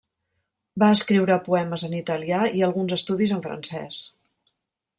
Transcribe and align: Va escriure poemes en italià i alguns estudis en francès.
Va 0.83 0.87
escriure 0.93 1.35
poemes 1.49 1.83
en 1.89 1.93
italià 1.99 2.39
i 2.61 2.65
alguns 2.69 2.95
estudis 2.99 3.35
en 3.37 3.45
francès. 3.47 4.01